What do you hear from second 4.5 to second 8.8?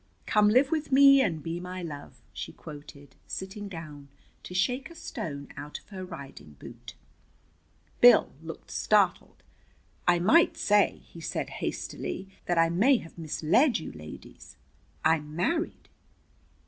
shake a stone out of her riding boot. Bill looked